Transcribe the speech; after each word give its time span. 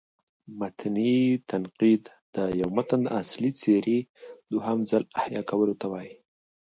متني 0.59 1.15
تنقید: 1.49 2.03
د 2.35 2.37
یو 2.59 2.69
متن 2.77 3.01
د 3.05 3.13
اصلي 3.21 3.51
څېرې 3.61 3.99
دوهم 4.51 4.79
ځل 4.89 5.03
احیا 5.19 5.41
کولو 5.49 5.73
ته 5.81 5.85
وايي. 5.91 6.15